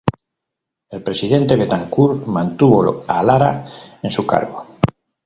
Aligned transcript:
El 0.89 1.03
presidente 1.03 1.55
Betancur 1.55 2.25
mantuvo 2.25 2.97
a 3.07 3.21
Lara 3.21 3.67
en 4.01 4.09
su 4.09 4.25
cargo. 4.25 4.65